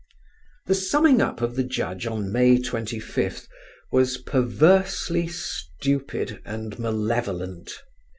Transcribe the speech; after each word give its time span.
The 0.65 0.73
summing 0.73 1.21
up 1.21 1.41
of 1.43 1.55
the 1.55 1.63
Judge 1.63 2.07
on 2.07 2.31
May 2.31 2.57
25th 2.57 3.47
was 3.91 4.17
perversely 4.17 5.27
stupid 5.27 6.41
and 6.43 6.79
malevolent. 6.79 7.69